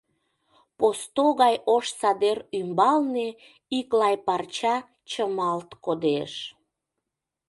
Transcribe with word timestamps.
Посто 0.77 1.25
гай 1.41 1.55
ош 1.75 1.85
садер 1.99 2.37
ӱмбалне 2.59 3.27
Ик 3.79 3.89
лай 3.99 4.15
парча 4.27 4.75
чымалт 5.09 5.69
кодеш. 5.85 6.33